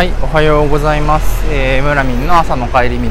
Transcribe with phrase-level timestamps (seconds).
[0.00, 1.44] はい、おはようございます。
[1.52, 3.10] えー、村民の朝の帰り道。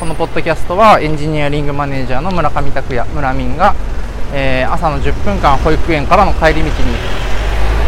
[0.00, 3.72] このポッドキャストはエンジニアリングマネージャーの村上拓也、村民が、
[4.34, 6.70] えー朝の10分間保育園からの帰り道に、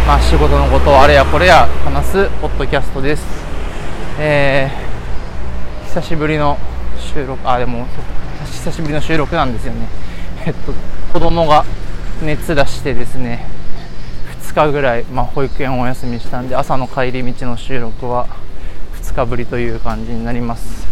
[0.06, 3.26] まあ、仕事のことをあれやこれや話すポッドキャストです。
[4.20, 6.56] えー久しぶりの
[7.00, 7.84] 収録、あ、でも、
[8.44, 9.88] 久しぶりの収録なんですよね。
[10.46, 10.72] えっと、
[11.12, 11.64] 子供が
[12.22, 13.44] 熱出してですね、
[14.50, 18.26] 2日ぐらい、まあ、保育園をお休みしたんで朝の帰り道の収録は
[19.00, 20.88] 2日ぶりという感じになります。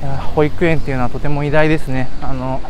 [0.00, 2.08] いや保育園っていうのはとても偉大ですね。
[2.22, 2.60] あの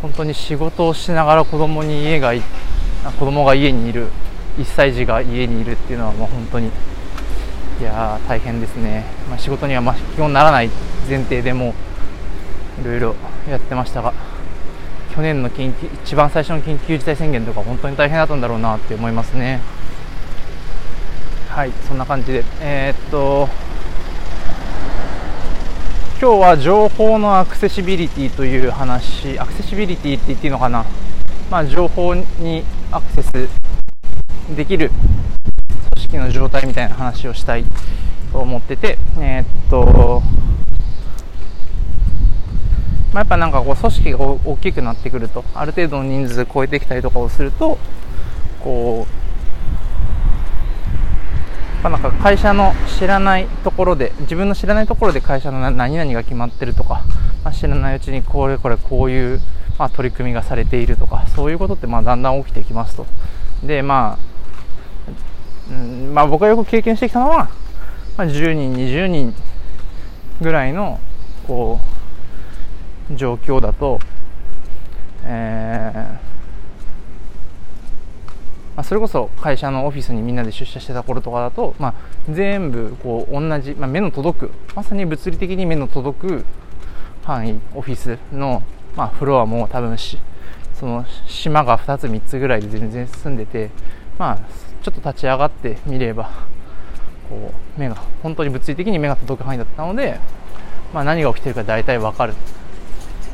[0.00, 2.32] 本当に仕事をしながら子供に家が
[3.20, 4.08] 子供が家にいる
[4.58, 6.66] 1歳児が家にいるっていうのはもう本当に
[7.80, 10.70] いや大変ですね、まあ、仕事にはまあ基本ならない
[11.08, 11.74] 前提でも
[12.82, 13.14] いろいろ
[13.48, 14.31] やってましたが。
[15.14, 19.60] 去年の緊急一番最初の緊急事態宣言とか本当に大変だったんだろうなって思いますね。
[21.48, 22.44] はいそんな感じで。
[22.60, 23.48] えーっと
[26.20, 30.86] 今日は情報のアクセシビリティという話アクセシビリティって言っていいのかな？
[31.50, 33.48] まあ情報にアクセス
[34.56, 34.90] できる
[35.96, 37.64] 組織の状態みたいな話をしたい
[38.32, 40.22] と思っててえーっと
[43.12, 47.78] まあ、やっぱなんかこう組織が大きくなってくるとある程度の人数超えてきたりとかをすると
[48.60, 49.06] こ
[51.80, 57.04] う、まあ、なんか会社の知らないところで自分の知らないところで会社の何々が決まってるとか、
[57.44, 59.40] まあ、知らないうちにこれこれこういう、
[59.78, 63.06] まあ、取り組みがされているとかそういうことってまあだんだん起きてきますと。
[63.62, 64.18] でま
[65.70, 67.50] あ、うんまあ、僕がよく経験してきたのは、
[68.16, 69.34] まあ、10人20人
[70.40, 70.98] ぐらいの
[71.46, 71.91] こう
[73.10, 74.00] 状況だと、
[75.24, 76.32] えー
[78.76, 81.94] まあ、それこそ会社のオフィスにみんなで出社してた頃とかだと、まあ、
[82.30, 86.44] 全部こう同じ、まあ、目の届くまさに物理的に目の届く
[87.24, 88.62] 範囲オフィスの、
[88.96, 90.18] ま、フロアも多分し
[90.74, 93.70] その島が2つ3つぐらいで全然住んでて、
[94.18, 94.38] まあ、
[94.82, 96.30] ちょっと立ち上がってみれば
[97.28, 100.18] こう目が本当に物理的に目が届く範囲だったので、
[100.94, 102.34] まあ、何が起きてるか大体分かる。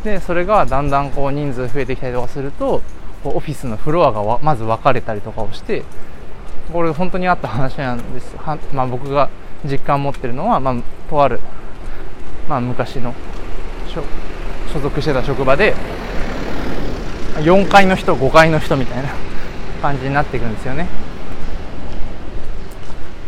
[0.04, 2.82] でそれがだんだんこう人数増えてきたりとかすると
[3.22, 5.84] こうオフィスのフロアがまず分かれたりとかをして
[6.72, 8.36] これ本当にあった話なんです。
[8.36, 9.30] は、まあ、僕が
[9.64, 10.74] 実感持ってるのは、まあ、
[11.08, 11.40] とある、
[12.48, 13.14] まあ、昔の
[13.88, 14.02] 所
[14.72, 15.74] 所属してた職場で
[17.36, 19.08] 4階の人5階の人みたいな
[19.80, 20.86] 感じになっていくんですよね。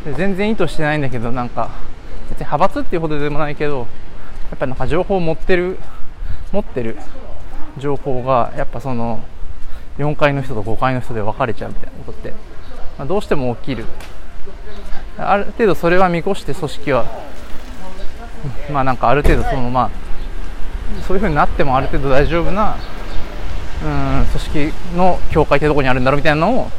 [0.04, 1.70] で全然意図してないんだけどなんか
[2.30, 3.86] 別に派閥っていうほどでもないけど
[4.50, 5.78] やっぱなんか情報を持ってる
[6.52, 6.96] 持ってる
[7.78, 9.22] 情報がやっぱその
[9.98, 12.30] 4階の人と5階の人で分かれちゃうみたいなことって、
[12.98, 13.84] まあ、どうしても起きる。
[15.18, 17.04] ある程度それは見越して組織は
[18.72, 19.90] まあなんかある程度そのまあ
[21.06, 22.76] そういうふうになってもある程度大丈夫な
[23.84, 23.88] う
[24.22, 26.70] ん組織の境界ってどこにあるんだろうみたいなのを、ま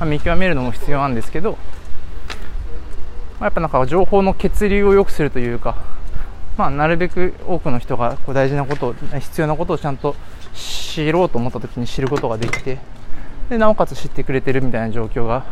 [0.00, 1.58] あ、見極めるのも必要なんですけど、ま
[3.40, 5.76] あ、やっぱなんか情報の血流を良くするというか
[6.56, 10.14] まあ、なるべく多くの人がこう大事なことを必要なことをちゃんと
[10.54, 12.78] 知ろうと思った時に知ることができて
[13.48, 15.44] でなおかつ知ってくれてるみたいな状況が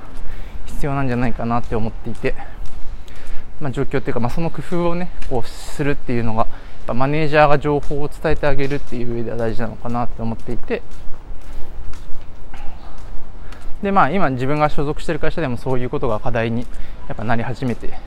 [0.66, 2.34] 必要なんじゃないかなって思っていて、
[3.60, 6.48] まあ、状況っていうか、まあ、その工夫をねこうするっていうのがやっ
[6.86, 10.82] ぱマネージャーが情報を伝えてあげるっていう上では大事なのかなって思っていて
[13.82, 16.66] でまあ今自分が所属してる会社でもそういうことが課題に
[17.08, 17.98] やっぱなり始めて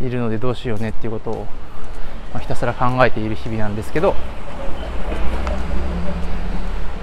[0.00, 1.46] いるのでどうしようねっていうことを
[2.32, 4.14] まあ、ひたすら考えている日々なんですけど。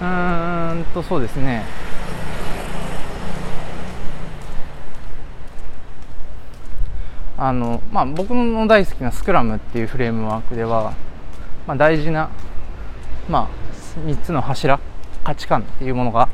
[0.02, 1.64] うーんとそうですね。
[7.38, 10.94] あの、まあ、僕の大好きなスクラムっていうフレームワークでは、
[11.66, 12.30] まあ、大事な、
[13.30, 13.60] まあ、
[14.06, 14.80] 3つの柱
[15.24, 16.28] 価値観っていうものが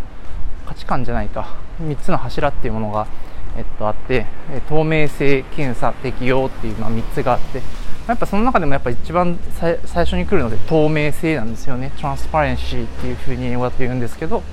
[0.65, 3.07] 価値観じゃないか3つの柱っていうものが、
[3.55, 4.25] えっと、あって
[4.67, 7.61] 透明性検査適用っていう、まあ、3つがあって
[8.07, 11.91] やっぱその中でもやっぱ一番最初に来るので透明性なんですよね。
[11.97, 14.43] トランスパレンシーっていうふうに英語だと言うんですけど、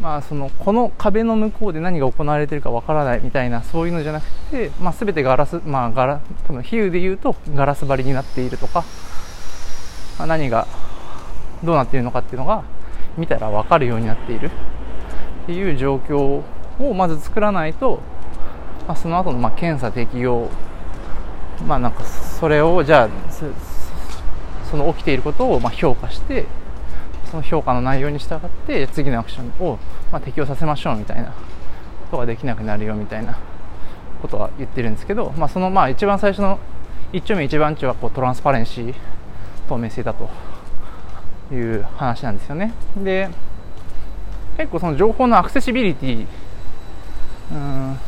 [0.00, 8.84] まあそのこの壁の向こうで何が行われてるかわからないみたいなそういうのじゃなくて、まあ全てガラス、まあガラ、多分比喩で言うとガラス張りになっているとか、
[10.18, 10.66] まあ、何が
[11.62, 12.64] どうなっているのかっていうのが
[13.18, 14.50] 見たらわかるようになっている
[15.42, 16.42] っていう状況
[16.78, 18.00] をまず作らないと、
[18.88, 20.48] まあ、その後のまあ検査適用
[21.72, 23.08] まあなんかそれをじゃあ
[24.70, 26.44] その起きていることをまあ評価して
[27.30, 29.78] その評価の内容に従って次のアクションを
[30.10, 31.34] まあ適用させましょうみたいなこ
[32.10, 33.38] とができなくなるよみたいな
[34.20, 36.58] ことは言ってるんですけど、まあ、そのまあ一番最初の
[37.10, 38.94] 一丁目一番地はこうトランスパレンシー
[39.66, 40.28] 透明性だと
[41.54, 42.74] いう話なんですよね。
[42.98, 43.30] で
[44.58, 46.26] 結構その情報のアクセシビリティ
[47.50, 47.98] うん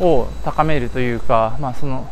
[0.00, 2.08] を高めるというか、まあその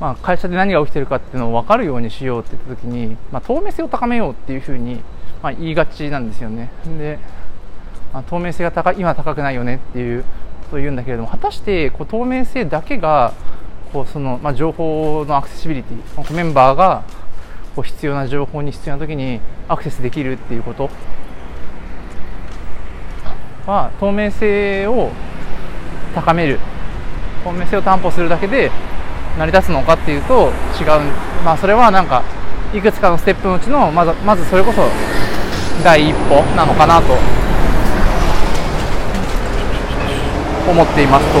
[0.00, 5.00] まあ、会社で何が起きてるかっていうのを分かるようにしようって言った時に、まあ、透明性を高めようっていうふうに、
[5.42, 6.70] まあ、言いがちなんですよね。
[6.98, 7.18] で、
[8.12, 10.28] まあ、透明性が高い今高くないよねっていうこ
[10.72, 13.32] とを言うんだけれども果たしてこう透明性だけが
[13.92, 17.04] こうその、まあ、情報のアクセシビリティメンバーが
[17.74, 20.90] こう必要な情報に必要な時にアクセスできるっていうこと。
[23.66, 25.10] は透明性を
[26.14, 26.60] 高める。
[27.42, 28.70] 透明性を担保するだけで
[29.38, 30.50] 成り立つのかっていうと
[30.80, 30.88] 違う。
[31.44, 32.22] まあそれはなんか
[32.74, 34.82] いくつかのステップのうちのまずまずそれこそ
[35.84, 37.12] 第一歩なのかなと
[40.68, 41.40] 思っていますと。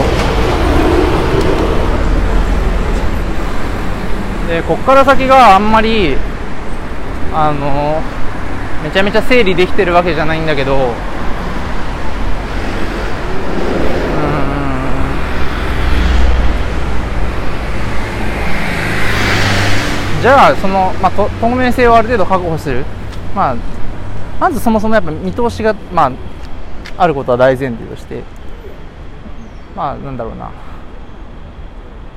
[4.52, 6.16] でこっから先があんまり
[7.34, 8.00] あの
[8.84, 10.92] めちゃめちゃ整理できてるわけじゃないんだけど
[20.26, 22.84] じゃあその、まあ、透明性をある程度確保する、
[23.32, 23.56] まあ、
[24.40, 26.12] まずそもそもやっぱ見通しが、まあ、
[26.98, 28.24] あることは大前提として。
[29.76, 30.52] まあなんだろうな、ま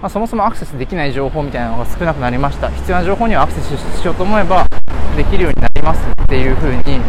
[0.02, 2.72] あ、そもそもアクセスできない情報みたいなのが少なくなりました。
[2.72, 4.66] 必要な情報にはアクセスしようと思えば
[5.16, 7.00] できるようになりますっていうふうに、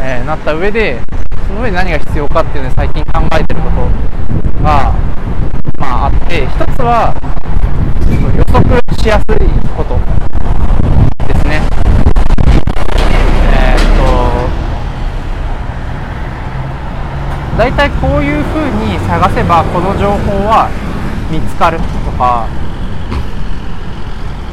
[0.00, 0.98] えー、なった上で
[1.46, 4.92] その上で何が必要かっていうのを最近考えてることが、
[5.78, 7.14] まあ、あって一つは
[8.36, 9.26] 予測しやすい
[9.76, 9.98] こと
[11.26, 11.60] ですね。
[13.50, 14.06] えー、っと
[17.58, 20.70] 大体こういうふうに探せばこの情報は
[21.32, 21.82] 見つかると
[22.16, 22.46] か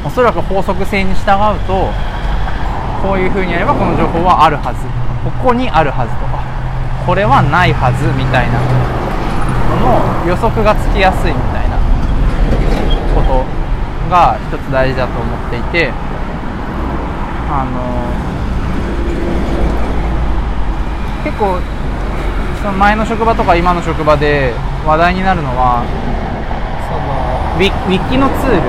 [0.03, 1.91] おそらく法則性に従うと
[3.05, 4.79] こういうふうにやればこの情報はあるはず
[5.23, 6.41] ここにあるはずとか
[7.05, 8.73] これはないはずみたいなの
[9.77, 11.77] の予測がつきやすいみたいな
[13.13, 13.58] こと
[14.09, 15.91] が一つ大事だと思っていて
[17.51, 18.09] あの
[21.23, 21.59] 結構
[22.61, 24.53] その前の職場とか今の職場で
[24.85, 25.85] 話題になるのは
[26.89, 28.61] そのウィウィキのツール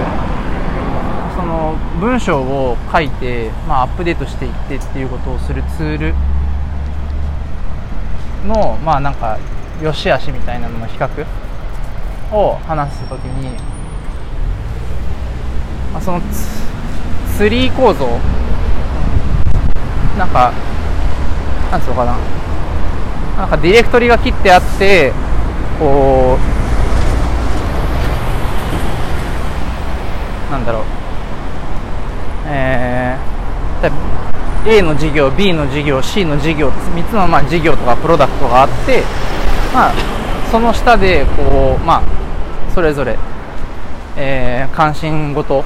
[1.34, 6.14] その文章を書いて、まあ、アップデートしていってっていうことをするツール
[8.46, 9.38] のまあなんか
[9.82, 11.08] 良し悪しみたいなのの比較
[12.32, 13.56] を話すときに
[15.98, 16.20] あ、その
[17.36, 18.06] ツリー構造
[20.18, 20.52] なんか
[21.70, 22.16] なんつうのかな。
[23.38, 25.12] なんかディレクトリが切ってあって
[25.78, 26.36] こ
[30.48, 30.82] うなんだろう。
[32.46, 39.02] えー、A の事業 B の事業 C の事業3つのまあ事業とかプロダクトがあって
[39.72, 39.92] まあ
[40.50, 42.02] その下でこうまあ
[42.74, 43.16] それぞれ、
[44.16, 45.64] えー、関心事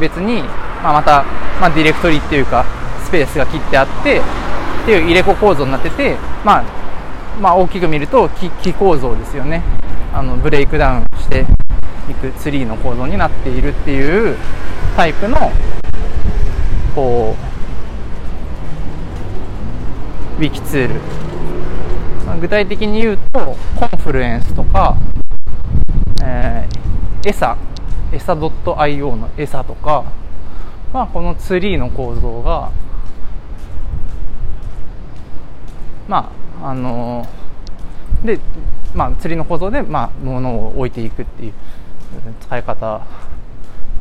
[0.00, 0.42] 別に、
[0.82, 1.24] まあ、また、
[1.60, 2.64] まあ、ディレクトリっていうか
[3.04, 6.64] スペースが切ってあってっていう入れ子構造になってて、まあ、
[7.40, 9.62] まあ大きく見ると木木構造ですよね。
[10.12, 11.46] あのブレイクダウンして
[12.10, 14.36] いくツリーの構造になっているっていう
[14.96, 15.50] タイプの
[16.94, 17.34] こ
[20.38, 20.94] うウィキツール、
[22.26, 24.96] まあ、具体的に言うと Confluence とか、
[26.22, 27.56] えー、エサ。
[28.12, 30.04] エサ .io のエサとか、
[30.92, 32.70] まあ、このツリーの構造が
[36.08, 36.30] ま
[36.62, 37.26] ああの
[38.24, 38.38] で、
[38.94, 41.52] まあ、釣りの構造で、まあ、物を置いていくっていう
[42.40, 43.06] 使い方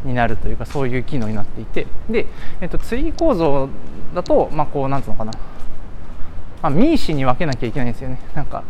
[0.03, 2.27] になるというかそういう機能になっていてで、
[2.59, 3.69] えっと、ツリー構造
[4.13, 5.31] だと、まあ、こうなんつうのかな、
[6.61, 8.19] まあ、ミーシに分けなきゃいけないんですよね。
[8.35, 8.63] なんか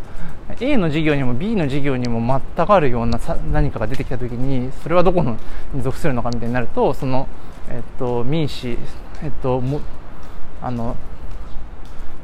[0.60, 3.18] A の事業にも B の事業にも全くあるような
[3.52, 5.36] 何かが出てきた時にそれはどこの
[5.72, 7.28] に属するのかみたいになるとその、
[7.68, 8.76] えっと、民主、
[9.22, 9.80] えっと、も
[10.60, 10.96] あの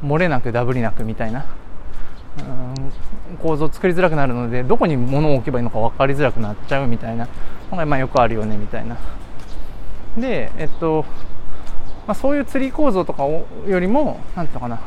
[0.03, 1.45] 漏れなくダブりなくみたいな
[2.39, 7.27] うん構造を作りづらくなるのでどこに物を置けばいいのか分かりづらくなっちゃうみたいな
[7.71, 8.97] のがまあよくあるよねみたいな。
[10.17, 11.05] で、えっと
[12.07, 13.45] まあ、そういう釣り構造とかよ
[13.79, 14.81] りも何ていうのかな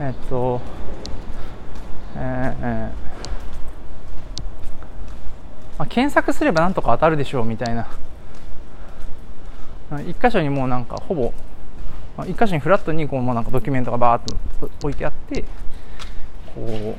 [0.00, 0.60] えっと
[2.18, 2.92] え
[5.78, 7.86] まあ、検索すればなんとか当たるでしょうみたいな。
[10.06, 11.32] 一箇所にもうなんかほぼ
[12.24, 15.44] 一箇所にフラットにこうもうなんかドキュメントがバーッと置いてあって
[16.54, 16.96] こう、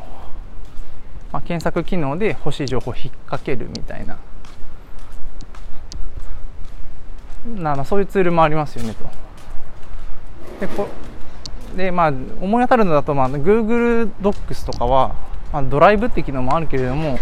[1.33, 4.17] まあ、検索機能で欲しい情報を引っ掛けるみたいな。
[7.47, 10.65] なまあ、そういうツールもありますよねと。
[10.65, 10.88] でこ
[11.75, 15.15] でまあ、思い当たるのだと、まあ、Google Docs とかは、
[15.51, 17.19] まあ、ドライブって機能もあるけれども、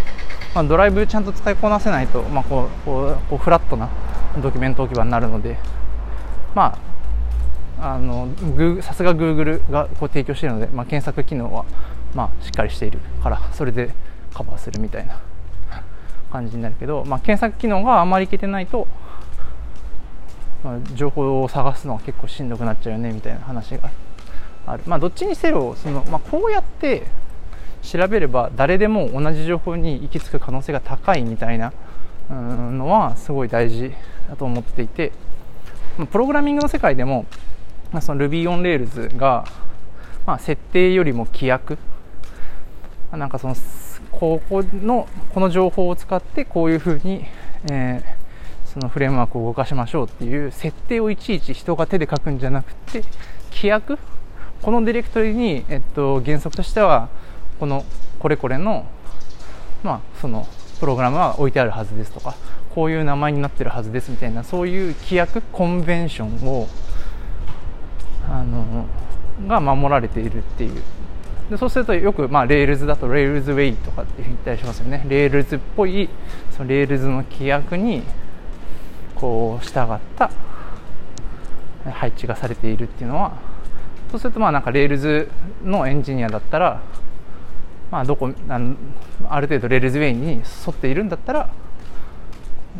[0.53, 3.89] まあ、ドライブちゃんと使いこなせないと、まあ、こうこうこうフラットな
[4.41, 5.57] ドキュメント置き場になるので、
[6.53, 6.77] ま
[7.79, 8.29] あ、あの
[8.81, 11.65] さすが Google がこう提供しているので、まあ、検索機能は、
[12.13, 13.91] まあ、しっかりしているからそれで
[14.33, 15.19] カバーするみたいな
[16.31, 18.87] 感じになるけど、まあ、検索機能があまりいけてないと
[20.65, 23.91] まあ、情報を探すのは結構しんどくなっちゃうよねみたいな話があ
[24.77, 24.83] る。
[24.85, 27.03] まあどっちにせよその、まあ、こうやって
[27.81, 31.71] 調べれば誰でも同じ情報に行き着く可能性が高いみたいな
[32.29, 33.93] のはすごい大事
[34.27, 35.11] だと思っていて
[36.11, 37.25] プログラミングの世界でも、
[38.01, 39.45] その Ruby on Rails が、
[40.25, 41.77] まあ、設定よりも規約。
[43.13, 43.55] なんかその
[44.11, 47.25] ここのこの情報を使ってこういうふうに、
[47.71, 48.25] えー
[48.75, 53.03] そのフレームワークを動かしましょうっていう設定をいちいち人が手で書くんじゃなくて
[53.49, 53.97] 規約
[54.65, 57.09] このディレクトリに、えっと、原則としては
[57.59, 57.85] この
[58.17, 58.87] これこれの,、
[59.83, 60.47] まあその
[60.79, 62.33] プログラムは置いてあるはずですとか
[62.73, 66.67] こういう名前になってるはずですみたいなそういう規約コンベンションを
[68.27, 68.87] あの
[69.47, 70.81] が守られているっていう。
[71.51, 75.05] でそうするとよく、まあ、 Rails だと Rails Way とかって言ったりしますよね。
[75.07, 76.09] Rails っぽい
[76.57, 78.01] その Rails の規約に
[79.13, 80.31] こう従った
[81.85, 83.54] 配置がされているっていうのは
[84.15, 85.29] そうするとまあなんか Rails
[85.61, 86.81] のエンジニアだったら
[87.91, 88.59] まあどこあ
[89.29, 90.41] ある程度 Rails Way に沿
[90.71, 91.49] っているんだったら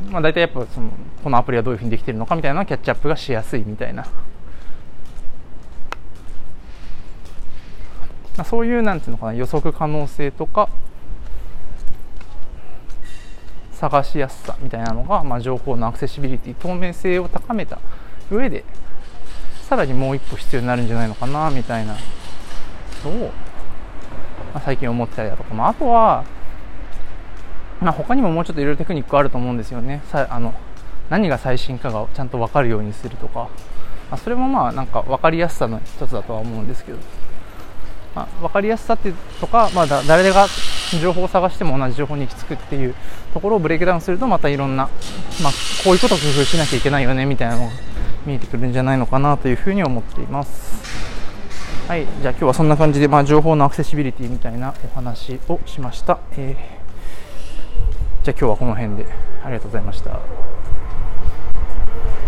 [0.09, 0.91] まあ大体やっぱその
[1.25, 4.09] このアプリはどういうふうにできているのかみたいなキャッチアップがしやすいみたいな、ま
[8.37, 10.69] あ、そういうなんていうのかな予測可能性とか
[13.73, 17.77] 探しやすさみたいなのが、まあ、情報のアクセシビリティ透明性を高めた
[18.31, 18.63] 上で
[19.67, 21.95] さらにもう一歩必要になるんじゃないのかなみたいな。
[23.05, 23.31] のを、
[24.53, 26.25] まあ、最近思ってたりだとか、まあ、あとは、
[27.81, 30.01] まあ、他にももうちょっといろいろテクニックあると思うんですよね。
[30.11, 30.53] さあの
[31.09, 33.49] 何が最新かがちゃんと分かるようにするとか、
[34.09, 36.97] まあ、それもまあなんか分かりやすさの一つだとは思うんですけど、
[38.15, 40.47] まあ、分かりやすさってとか、まあ、誰が
[40.99, 42.95] 情報を探しても同じ情報に行き着くっていう
[43.33, 44.89] ところをブレイクダウンするとまたいろんな、
[45.43, 45.53] まあ、
[45.83, 47.71] こういうことを工夫しなきゃいけないよねみたいなのが
[48.25, 51.05] 見えてくるんじゃないのかなというふうに思っています。
[51.87, 56.19] はい、じゃあ今日はそんな感じで、まあ、情報のアクセシビリティみたいなお話をしました。
[56.31, 59.05] えー、じゃあ今日はこの辺で
[59.43, 60.19] ありがとうございました。